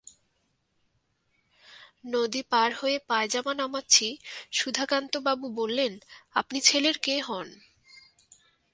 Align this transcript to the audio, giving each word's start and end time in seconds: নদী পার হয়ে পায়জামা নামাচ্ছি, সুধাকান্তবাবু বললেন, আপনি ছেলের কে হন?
নদী 2.05 2.41
পার 2.49 2.69
হয়ে 2.73 2.97
পায়জামা 3.07 3.53
নামাচ্ছি, 3.53 4.07
সুধাকান্তবাবু 4.51 5.47
বললেন, 5.55 5.93
আপনি 6.31 6.57
ছেলের 6.61 6.97
কে 6.97 7.15
হন? 7.21 7.47